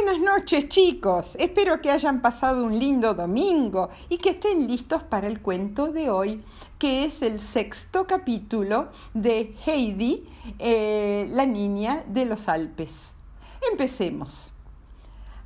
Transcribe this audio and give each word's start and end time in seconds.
Buenas 0.00 0.22
noches 0.22 0.68
chicos, 0.68 1.34
espero 1.40 1.80
que 1.80 1.90
hayan 1.90 2.22
pasado 2.22 2.64
un 2.64 2.78
lindo 2.78 3.14
domingo 3.14 3.90
y 4.08 4.18
que 4.18 4.30
estén 4.30 4.68
listos 4.68 5.02
para 5.02 5.26
el 5.26 5.40
cuento 5.40 5.88
de 5.88 6.08
hoy, 6.08 6.44
que 6.78 7.04
es 7.04 7.20
el 7.20 7.40
sexto 7.40 8.06
capítulo 8.06 8.90
de 9.12 9.56
Heidi, 9.66 10.24
eh, 10.60 11.26
la 11.32 11.46
niña 11.46 12.04
de 12.06 12.26
los 12.26 12.48
Alpes. 12.48 13.10
Empecemos. 13.72 14.52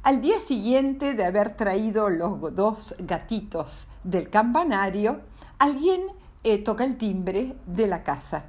Al 0.03 0.21
día 0.21 0.39
siguiente 0.39 1.15
de 1.15 1.25
haber 1.25 1.57
traído 1.57 2.11
los 2.11 2.55
dos 2.55 2.95
gatitos 2.99 3.87
del 4.05 4.29
campanario, 4.29 5.23
alguien 5.59 6.03
eh, 6.45 6.59
toca 6.59 6.85
el 6.85 6.99
timbre 6.99 7.57
de 7.65 7.87
la 7.87 8.03
casa, 8.03 8.45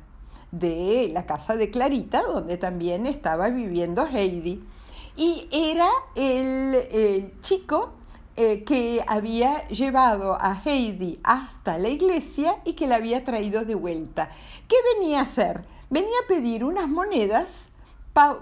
de 0.51 1.09
la 1.13 1.25
casa 1.25 1.55
de 1.55 1.71
Clarita, 1.71 2.23
donde 2.23 2.57
también 2.57 3.05
estaba 3.07 3.49
viviendo 3.49 4.05
Heidi 4.05 4.61
y 5.15 5.47
era 5.51 5.89
el, 6.15 7.31
chico 7.41 7.91
eh, 8.35 8.63
que 8.63 9.03
había 9.07 9.67
llevado 9.67 10.37
a 10.39 10.61
Heidi 10.65 11.19
hasta 11.23 11.77
la 11.77 11.89
iglesia 11.89 12.57
y 12.65 12.73
que 12.73 12.87
la 12.87 12.95
había 12.95 13.23
traído 13.23 13.63
de 13.65 13.75
vuelta. 13.75 14.31
¿Qué 14.67 14.75
venía 14.95 15.19
a 15.19 15.23
hacer? 15.23 15.63
Venía 15.89 16.15
a 16.23 16.27
pedir 16.27 16.63
unas 16.63 16.87
monedas 16.87 17.69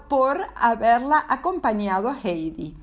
por 0.08 0.38
haberla 0.54 1.24
acompañado 1.28 2.08
a 2.08 2.18
Heidi. 2.22 2.74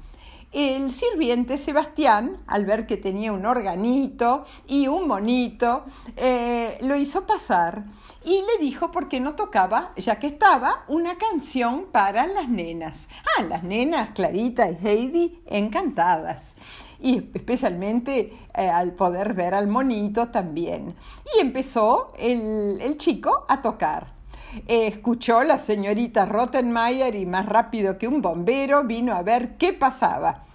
El 0.51 0.91
sirviente 0.91 1.59
Sebastián, 1.59 2.37
al 2.47 2.65
ver 2.65 2.87
que 2.87 2.97
tenía 2.97 3.31
un 3.31 3.45
organito 3.45 4.45
y 4.67 4.87
un 4.87 5.07
monito, 5.07 5.83
eh, 6.17 6.79
lo 6.81 6.95
hizo 6.95 7.27
pasar 7.27 7.83
y 8.25 8.41
le 8.41 8.63
dijo 8.63 8.91
por 8.91 9.07
qué 9.07 9.19
no 9.19 9.35
tocaba, 9.35 9.91
ya 9.95 10.17
que 10.17 10.25
estaba, 10.25 10.85
una 10.87 11.19
canción 11.19 11.85
para 11.91 12.25
las 12.25 12.49
nenas. 12.49 13.07
Ah, 13.37 13.43
las 13.43 13.63
nenas, 13.63 14.09
Clarita 14.15 14.67
y 14.71 14.77
Heidi, 14.83 15.39
encantadas. 15.45 16.55
Y 16.99 17.29
especialmente 17.35 18.35
eh, 18.55 18.69
al 18.69 18.93
poder 18.93 19.35
ver 19.35 19.53
al 19.53 19.67
monito 19.67 20.29
también. 20.29 20.95
Y 21.37 21.41
empezó 21.41 22.11
el 22.17 22.97
chico 22.97 23.45
a 23.47 23.61
tocar. 23.61 24.18
Eh, 24.67 24.87
escuchó 24.87 25.43
la 25.43 25.59
señorita 25.59 26.25
Rottenmeier 26.25 27.15
y 27.15 27.25
más 27.25 27.45
rápido 27.45 27.97
que 27.97 28.07
un 28.07 28.21
bombero 28.21 28.83
vino 28.83 29.13
a 29.13 29.21
ver 29.21 29.57
qué 29.57 29.73
pasaba. 29.73 30.45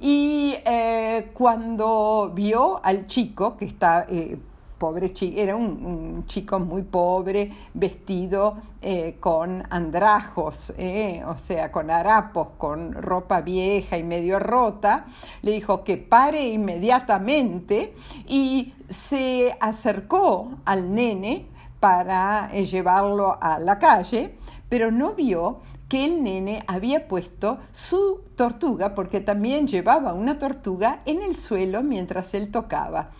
Y 0.00 0.56
eh, 0.64 1.30
cuando 1.34 2.32
vio 2.34 2.84
al 2.84 3.06
chico, 3.06 3.56
que 3.56 3.64
está, 3.64 4.06
eh, 4.08 4.36
pobre 4.76 5.12
chico, 5.12 5.40
era 5.40 5.54
un, 5.54 6.24
chico 6.26 6.58
muy 6.58 6.82
pobre, 6.82 7.52
vestido 7.74 8.56
con 9.18 9.62
andrajos, 9.70 10.74
o 11.26 11.38
sea, 11.38 11.72
con 11.72 11.90
harapos, 11.90 12.48
con 12.58 12.92
ropa 12.92 13.40
vieja 13.40 13.96
y 13.96 14.02
medio 14.02 14.38
rota, 14.38 15.06
le 15.40 15.52
dijo 15.52 15.84
que 15.84 15.96
pare 15.96 16.48
inmediatamente 16.48 17.94
y 18.28 18.74
se 18.90 19.56
acercó 19.58 20.50
al 20.66 20.94
nene 20.94 21.46
para 21.84 22.48
eh, 22.50 22.64
llevarlo 22.64 23.36
a 23.38 23.58
la 23.58 23.78
calle, 23.78 24.38
pero 24.70 24.90
no 24.90 25.12
vio 25.12 25.60
que 25.86 26.06
el 26.06 26.22
nene 26.22 26.64
había 26.66 27.06
puesto 27.06 27.58
su 27.72 28.22
tortuga, 28.36 28.94
porque 28.94 29.20
también 29.20 29.68
llevaba 29.68 30.14
una 30.14 30.38
tortuga 30.38 31.00
en 31.04 31.20
el 31.20 31.36
suelo 31.36 31.82
mientras 31.82 32.32
él 32.32 32.50
tocaba. 32.50 33.10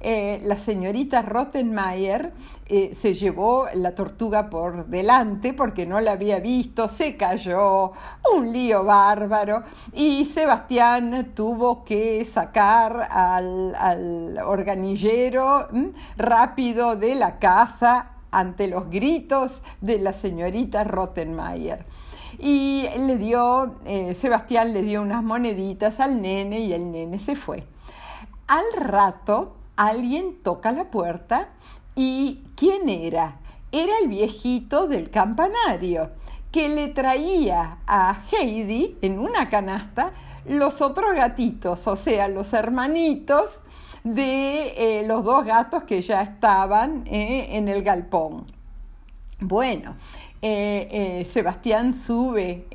Eh, 0.00 0.40
la 0.44 0.56
señorita 0.56 1.22
Rottenmeier 1.22 2.32
eh, 2.66 2.90
se 2.94 3.14
llevó 3.14 3.66
la 3.74 3.96
tortuga 3.96 4.48
por 4.48 4.86
delante 4.86 5.52
porque 5.52 5.86
no 5.86 6.00
la 6.00 6.12
había 6.12 6.38
visto, 6.38 6.88
se 6.88 7.16
cayó, 7.16 7.92
un 8.32 8.52
lío 8.52 8.84
bárbaro 8.84 9.64
y 9.92 10.24
Sebastián 10.24 11.32
tuvo 11.34 11.84
que 11.84 12.24
sacar 12.24 13.08
al, 13.10 14.38
organillero 14.44 15.66
rápido 16.16 16.94
de 16.94 17.16
la 17.16 17.40
casa 17.40 18.17
ante 18.30 18.66
los 18.68 18.90
gritos 18.90 19.62
de 19.80 19.98
la 19.98 20.12
señorita 20.12 20.84
Rottenmeier. 20.84 21.84
Y 22.38 22.86
le 22.96 23.16
dio, 23.16 23.76
eh, 23.84 24.14
Sebastián 24.14 24.72
le 24.72 24.82
dio 24.82 25.02
unas 25.02 25.24
moneditas 25.24 25.98
al 26.00 26.22
nene 26.22 26.60
y 26.60 26.72
el 26.72 26.92
nene 26.92 27.18
se 27.18 27.36
fue. 27.36 27.64
Al 28.46 28.64
rato 28.76 29.56
alguien 29.76 30.42
toca 30.42 30.72
la 30.72 30.90
puerta 30.90 31.48
y 31.94 32.44
¿quién 32.56 32.88
era? 32.88 33.40
Era 33.72 33.92
el 34.02 34.08
viejito 34.08 34.86
del 34.86 35.10
campanario 35.10 36.10
que 36.52 36.68
le 36.68 36.88
traía 36.88 37.78
a 37.86 38.22
Heidi 38.30 38.96
en 39.02 39.18
una 39.18 39.50
canasta 39.50 40.12
los 40.46 40.80
otros 40.80 41.14
gatitos, 41.14 41.86
o 41.86 41.96
sea, 41.96 42.28
los 42.28 42.52
hermanitos 42.54 43.60
de 44.04 45.00
eh, 45.00 45.06
los 45.06 45.24
dos 45.24 45.44
gatos 45.44 45.84
que 45.84 46.02
ya 46.02 46.22
estaban 46.22 47.06
eh, 47.06 47.48
en 47.56 47.68
el 47.68 47.82
galpón. 47.82 48.46
Bueno, 49.40 49.96
eh, 50.42 51.26
Sebastián 51.30 51.92
sube 51.92 52.66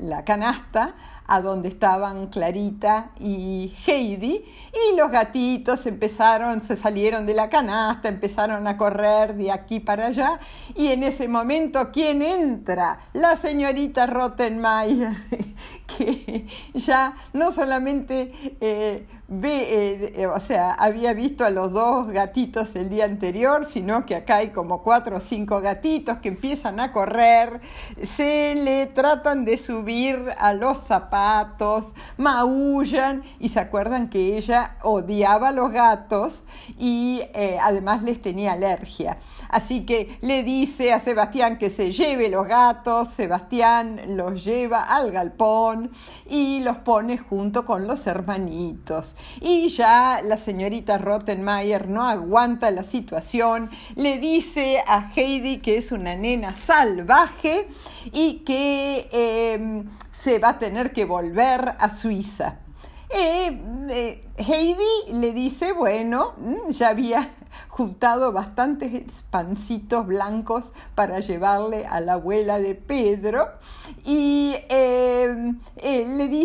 la 0.00 0.24
canasta 0.24 0.94
a 1.28 1.40
donde 1.40 1.68
estaban 1.68 2.28
Clarita 2.28 3.10
y 3.18 3.74
Heidi 3.86 4.44
y 4.72 4.96
los 4.96 5.10
gatitos 5.10 5.84
empezaron, 5.86 6.62
se 6.62 6.76
salieron 6.76 7.26
de 7.26 7.34
la 7.34 7.50
canasta, 7.50 8.08
empezaron 8.08 8.66
a 8.68 8.76
correr 8.76 9.34
de 9.34 9.50
aquí 9.50 9.80
para 9.80 10.06
allá 10.06 10.38
y 10.74 10.88
en 10.88 11.02
ese 11.02 11.26
momento, 11.26 11.90
¿quién 11.92 12.22
entra? 12.22 13.00
La 13.12 13.36
señorita 13.36 14.06
Rottenmeier, 14.06 15.16
que 15.98 16.46
ya 16.74 17.16
no 17.32 17.50
solamente 17.50 19.06
ve, 19.28 20.12
eh, 20.16 20.26
o 20.26 20.38
sea, 20.38 20.72
había 20.72 21.12
visto 21.12 21.44
a 21.44 21.50
los 21.50 21.72
dos 21.72 22.08
gatitos 22.08 22.76
el 22.76 22.88
día 22.88 23.04
anterior, 23.04 23.66
sino 23.68 24.06
que 24.06 24.14
acá 24.14 24.36
hay 24.36 24.50
como 24.50 24.82
cuatro 24.82 25.16
o 25.16 25.20
cinco 25.20 25.60
gatitos 25.60 26.18
que 26.18 26.28
empiezan 26.28 26.78
a 26.78 26.92
correr, 26.92 27.60
se 28.02 28.54
le 28.54 28.86
tratan 28.86 29.44
de 29.44 29.56
subir 29.56 30.16
a 30.38 30.52
los 30.52 30.78
zapatos, 30.78 31.86
maullan 32.16 33.24
y 33.40 33.48
se 33.48 33.58
acuerdan 33.58 34.10
que 34.10 34.36
ella 34.36 34.76
odiaba 34.82 35.48
a 35.48 35.52
los 35.52 35.72
gatos 35.72 36.44
y 36.78 37.22
eh, 37.34 37.58
además 37.60 38.02
les 38.02 38.22
tenía 38.22 38.52
alergia. 38.52 39.18
Así 39.48 39.84
que 39.86 40.18
le 40.22 40.42
dice 40.42 40.92
a 40.92 41.00
Sebastián 41.00 41.58
que 41.58 41.70
se 41.70 41.92
lleve 41.92 42.28
los 42.28 42.46
gatos, 42.46 43.08
Sebastián 43.08 44.16
los 44.16 44.44
lleva 44.44 44.82
al 44.82 45.10
galpón 45.10 45.90
y 46.28 46.60
los 46.60 46.76
pone 46.78 47.18
junto 47.18 47.64
con 47.64 47.86
los 47.86 48.06
hermanitos. 48.06 49.15
Y 49.40 49.68
ya 49.68 50.20
la 50.22 50.36
señorita 50.36 50.98
Rottenmeier 50.98 51.88
no 51.88 52.04
aguanta 52.04 52.70
la 52.70 52.82
situación, 52.82 53.70
le 53.94 54.18
dice 54.18 54.82
a 54.86 55.10
Heidi 55.14 55.58
que 55.58 55.76
es 55.76 55.92
una 55.92 56.16
nena 56.16 56.54
salvaje 56.54 57.68
y 58.12 58.38
que 58.44 59.08
em, 59.12 59.90
se 60.12 60.38
va 60.38 60.50
a 60.50 60.58
tener 60.58 60.92
que 60.92 61.04
volver 61.04 61.74
a 61.78 61.88
Suiza. 61.90 62.58
Eh, 63.08 63.62
eh, 63.88 64.28
Heidi 64.36 65.12
le 65.12 65.32
dice, 65.32 65.72
bueno, 65.72 66.34
mm, 66.38 66.70
ya 66.70 66.88
había 66.88 67.30
juntado 67.68 68.32
bastantes 68.32 69.04
pancitos 69.30 70.06
blancos 70.06 70.72
para 70.94 71.20
llevarle 71.20 71.86
a 71.86 72.00
la 72.00 72.14
abuela 72.14 72.58
de 72.58 72.74
Pedro 72.74 73.48
y 74.04 74.56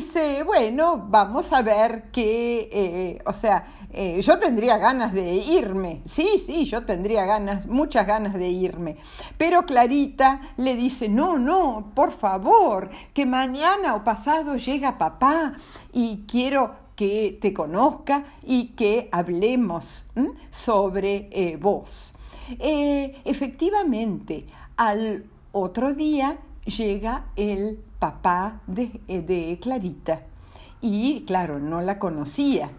dice, 0.01 0.41
bueno, 0.41 1.05
vamos 1.09 1.53
a 1.53 1.61
ver 1.61 2.05
qué, 2.11 2.69
eh, 2.71 3.21
o 3.23 3.33
sea, 3.33 3.67
eh, 3.91 4.19
yo 4.23 4.39
tendría 4.39 4.79
ganas 4.79 5.13
de 5.13 5.35
irme, 5.35 6.01
sí, 6.05 6.39
sí, 6.43 6.65
yo 6.65 6.85
tendría 6.85 7.23
ganas, 7.25 7.67
muchas 7.67 8.07
ganas 8.07 8.33
de 8.33 8.49
irme, 8.49 8.97
pero 9.37 9.63
Clarita 9.63 10.53
le 10.57 10.75
dice, 10.75 11.07
no, 11.07 11.37
no, 11.37 11.91
por 11.93 12.11
favor, 12.13 12.89
que 13.13 13.27
mañana 13.27 13.93
o 13.93 14.03
pasado 14.03 14.57
llega 14.57 14.97
papá 14.97 15.53
y 15.93 16.23
quiero 16.27 16.73
que 16.95 17.37
te 17.39 17.53
conozca 17.53 18.23
y 18.41 18.69
que 18.69 19.07
hablemos 19.11 20.05
sobre 20.49 21.29
eh, 21.31 21.57
vos. 21.61 22.15
Efectivamente, 22.59 24.47
al 24.77 25.25
otro 25.51 25.93
día 25.93 26.39
llega 26.65 27.25
el 27.35 27.79
papá 27.99 28.61
de, 28.67 29.01
eh, 29.07 29.21
de 29.21 29.59
Clarita. 29.61 30.23
Y 30.81 31.23
claro, 31.25 31.59
no 31.59 31.81
la 31.81 31.99
conocía. 31.99 32.71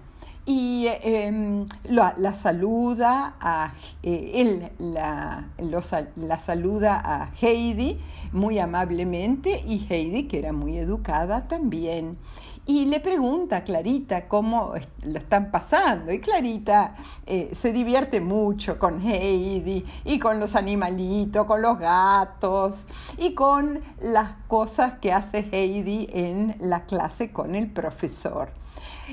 Y 0.44 0.86
em, 0.88 1.66
la, 1.84 2.34
saluda 2.34 3.36
a 3.40 3.74
él 4.02 4.70
la, 4.80 5.46
la, 5.58 6.40
saluda 6.40 7.00
a 7.04 7.30
Heidi 7.40 8.00
muy 8.32 8.58
amablemente 8.58 9.62
y 9.64 9.86
Heidi 9.88 10.24
que 10.24 10.40
era 10.40 10.52
muy 10.52 10.78
educada 10.78 11.46
también 11.46 12.16
y 12.64 12.84
le 12.84 13.00
pregunta 13.00 13.58
a 13.58 13.64
Clarita 13.64 14.28
cómo 14.28 14.74
lo 15.02 15.18
están 15.18 15.50
pasando. 15.50 16.12
Y 16.12 16.20
Clarita 16.20 16.94
eh, 17.26 17.50
se 17.52 17.72
divierte 17.72 18.20
mucho 18.20 18.78
con 18.78 19.00
Heidi 19.00 19.84
y 20.04 20.18
con 20.18 20.38
los 20.38 20.54
animalitos, 20.54 21.46
con 21.46 21.60
los 21.60 21.78
gatos 21.78 22.86
y 23.18 23.34
con 23.34 23.80
las 24.00 24.32
cosas 24.46 24.94
que 25.00 25.12
hace 25.12 25.48
Heidi 25.50 26.08
en 26.12 26.56
la 26.60 26.84
clase 26.84 27.32
con 27.32 27.54
el 27.54 27.68
profesor. 27.68 28.50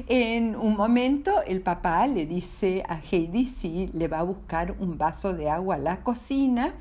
En 0.08 0.56
un 0.56 0.78
momento 0.78 1.42
el 1.46 1.62
papá 1.62 2.06
le 2.06 2.26
dice 2.28 2.84
a 2.88 3.00
Heidi 3.00 3.46
si 3.46 3.88
le 3.88 4.08
va 4.08 4.20
a 4.20 4.24
buscar 4.24 4.76
un 4.80 4.98
vaso 4.98 5.34
de 5.34 5.50
agua 5.50 5.76
a 5.76 5.80
la 5.80 6.04
cocina 6.04 6.76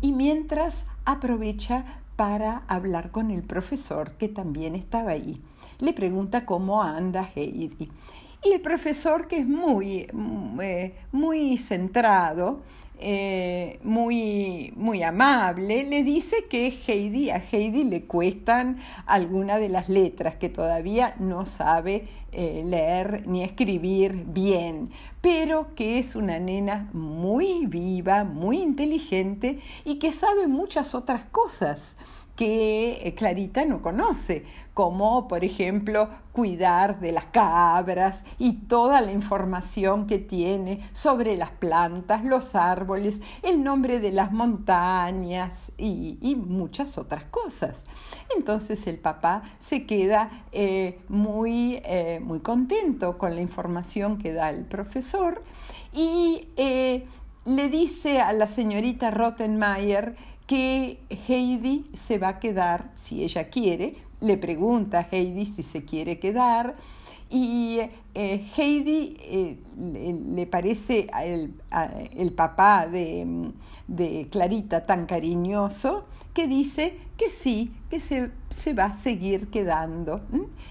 y 0.00 0.12
mientras 0.12 0.86
aprovecha 1.04 1.84
para 2.14 2.62
hablar 2.68 3.10
con 3.10 3.30
el 3.32 3.42
profesor 3.42 4.12
que 4.12 4.28
también 4.28 4.76
estaba 4.76 5.10
ahí 5.10 5.42
le 5.82 5.92
pregunta 5.92 6.46
cómo 6.46 6.82
anda 6.82 7.28
Heidi. 7.34 7.90
Y 8.44 8.52
el 8.52 8.60
profesor, 8.60 9.26
que 9.26 9.38
es 9.38 9.46
muy, 9.46 10.06
mm, 10.12 10.60
eh, 10.60 10.94
muy 11.10 11.58
centrado, 11.58 12.60
eh, 13.00 13.80
muy, 13.82 14.72
muy 14.76 15.02
amable, 15.02 15.82
le 15.82 16.04
dice 16.04 16.44
que 16.48 16.78
Heidi, 16.86 17.30
a 17.30 17.42
Heidi 17.50 17.82
le 17.82 18.04
cuestan 18.04 18.78
algunas 19.06 19.58
de 19.58 19.68
las 19.68 19.88
letras, 19.88 20.36
que 20.36 20.48
todavía 20.48 21.16
no 21.18 21.44
sabe 21.44 22.06
eh, 22.30 22.62
leer 22.64 23.26
ni 23.26 23.42
escribir 23.42 24.24
bien, 24.28 24.90
pero 25.20 25.74
que 25.74 25.98
es 25.98 26.14
una 26.14 26.38
nena 26.38 26.90
muy 26.92 27.66
viva, 27.66 28.22
muy 28.22 28.58
inteligente 28.60 29.58
y 29.84 29.98
que 29.98 30.12
sabe 30.12 30.46
muchas 30.46 30.94
otras 30.94 31.24
cosas 31.32 31.96
que 32.36 33.14
Clarita 33.16 33.64
no 33.64 33.82
conoce 33.82 34.44
como 34.74 35.28
por 35.28 35.44
ejemplo 35.44 36.08
cuidar 36.32 36.98
de 37.00 37.12
las 37.12 37.26
cabras 37.26 38.24
y 38.38 38.54
toda 38.54 39.02
la 39.02 39.12
información 39.12 40.06
que 40.06 40.18
tiene 40.18 40.88
sobre 40.94 41.36
las 41.36 41.50
plantas, 41.50 42.24
los 42.24 42.54
árboles, 42.54 43.20
el 43.42 43.62
nombre 43.62 44.00
de 44.00 44.12
las 44.12 44.32
montañas 44.32 45.72
y, 45.76 46.18
muchas 46.42 46.96
otras 46.96 47.24
cosas. 47.24 47.84
Entonces 48.34 48.86
el 48.86 48.98
papá 48.98 49.42
se 49.58 49.86
queda 49.86 50.44
eh, 50.52 51.00
muy, 51.08 51.80
eh, 51.84 52.20
muy 52.22 52.40
contento 52.40 53.18
con 53.18 53.34
la 53.34 53.42
información 53.42 54.18
que 54.18 54.32
da 54.32 54.48
el 54.48 54.64
profesor 54.64 55.42
y 55.92 56.48
eh, 56.56 57.06
le 57.44 57.68
dice 57.68 58.20
a 58.20 58.32
la 58.32 58.46
señorita 58.46 59.10
Rottenmeier 59.10 60.16
que 60.46 61.00
Heidi 61.28 61.90
se 61.94 62.18
va 62.18 62.28
a 62.28 62.38
quedar, 62.38 62.90
si 62.94 63.22
ella 63.24 63.48
quiere, 63.48 63.96
le 64.20 64.36
pregunta 64.36 65.00
a 65.00 65.08
Heidi 65.10 65.46
si 65.46 65.62
se 65.62 65.84
quiere 65.84 66.18
quedar 66.18 66.76
y 67.32 67.80
eh, 68.14 68.50
Heidi 68.56 69.16
eh, 69.20 69.56
le, 70.34 70.46
parece 70.46 71.08
el, 71.24 71.54
el 72.14 72.32
papá 72.32 72.86
de, 72.86 73.50
de, 73.88 74.28
Clarita 74.30 74.84
tan 74.84 75.06
cariñoso 75.06 76.04
que 76.34 76.46
dice 76.46 76.98
que 77.16 77.30
sí, 77.30 77.72
que 77.88 78.00
se, 78.00 78.30
se 78.50 78.74
va 78.74 78.86
a 78.86 78.92
seguir 78.92 79.48
quedando. 79.48 80.20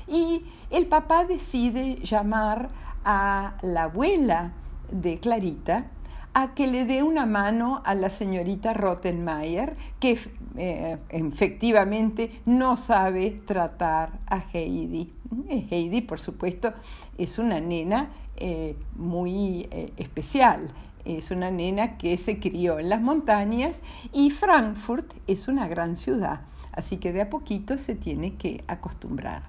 Y 0.07 0.43
el 0.69 0.85
papá 0.85 1.25
decide 1.25 1.95
llamar 2.03 2.69
a 3.03 3.57
la 3.63 3.83
abuela 3.83 4.53
de 4.91 5.17
Clarita 5.19 5.87
a 6.33 6.53
que 6.53 6.67
le 6.67 6.85
dé 6.85 7.03
una 7.03 7.25
mano 7.25 7.81
a 7.83 7.93
la 7.93 8.09
señorita 8.09 8.73
Rottenmeier, 8.73 9.75
que 9.99 10.17
eh, 10.57 10.97
efectivamente 11.09 12.41
no 12.45 12.77
sabe 12.77 13.41
tratar 13.45 14.19
a 14.27 14.43
Heidi. 14.53 15.11
Eh, 15.49 15.67
Heidi, 15.69 16.01
por 16.01 16.19
supuesto, 16.19 16.73
es 17.17 17.37
una 17.37 17.59
nena 17.59 18.09
eh, 18.37 18.75
muy 18.95 19.67
especial. 19.97 20.71
Es 21.03 21.31
una 21.31 21.51
nena 21.51 21.97
que 21.97 22.15
se 22.17 22.39
crió 22.39 22.79
en 22.79 22.89
las 22.89 23.01
montañas 23.01 23.81
y 24.13 24.29
Frankfurt 24.29 25.11
es 25.27 25.47
una 25.47 25.67
gran 25.67 25.95
ciudad, 25.95 26.41
así 26.73 26.97
que 26.97 27.11
de 27.11 27.21
a 27.21 27.29
poquito 27.29 27.79
se 27.79 27.95
tiene 27.95 28.35
que 28.35 28.63
acostumbrar. 28.67 29.41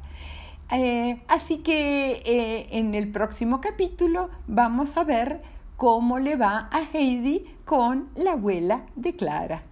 así 1.29 1.58
que 1.58 2.69
en 2.70 2.94
el 2.94 3.08
próximo 3.08 3.61
capítulo 3.61 4.31
vamos 4.46 4.96
a 4.96 5.05
ver 5.05 5.43
cómo 5.82 6.20
le 6.20 6.37
va 6.37 6.69
a 6.70 6.82
Heidi 6.93 7.44
con 7.64 8.11
la 8.14 8.34
abuela 8.34 8.87
de 8.94 9.17
Clara. 9.17 9.62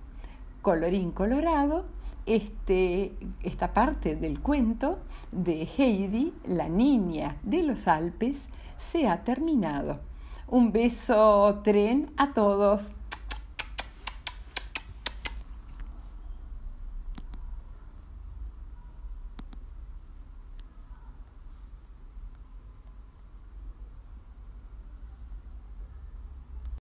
Colorín 0.60 1.12
colorado, 1.12 1.84
este, 2.26 3.14
esta 3.44 3.72
parte 3.72 4.16
del 4.16 4.40
cuento 4.40 4.98
de 5.30 5.68
Heidi, 5.78 6.34
la 6.48 6.68
niña 6.68 7.36
de 7.44 7.62
los 7.62 7.86
Alpes, 7.86 8.48
se 8.76 9.06
ha 9.06 9.22
terminado. 9.22 10.00
Un 10.48 10.72
beso 10.72 11.60
tren 11.62 12.10
a 12.16 12.32
todos. 12.32 12.92